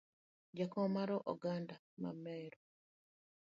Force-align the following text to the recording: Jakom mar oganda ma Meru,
Jakom 0.57 0.89
mar 0.95 1.09
oganda 1.31 1.75
ma 2.01 2.09
Meru, 2.23 2.59